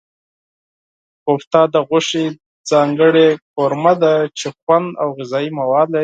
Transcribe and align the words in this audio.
کوفته 1.25 1.61
د 1.73 1.75
غوښې 1.87 2.25
ځانګړې 2.71 3.27
قورمه 3.55 3.93
ده 4.03 4.13
چې 4.37 4.47
خوند 4.57 4.87
او 5.01 5.07
غذايي 5.17 5.49
مواد 5.59 5.87
لري. 5.91 5.99